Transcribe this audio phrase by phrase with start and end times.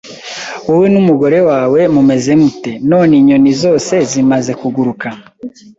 [0.67, 5.07] Wowe n'umugore wawe mumeze mute, none inyoni zose zimaze kuguruka?